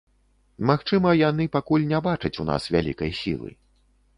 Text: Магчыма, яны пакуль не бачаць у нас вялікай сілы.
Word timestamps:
Магчыма, 0.69 1.11
яны 1.29 1.45
пакуль 1.57 1.87
не 1.91 1.99
бачаць 2.07 2.35
у 2.45 2.49
нас 2.51 2.63
вялікай 2.77 3.17
сілы. 3.21 3.49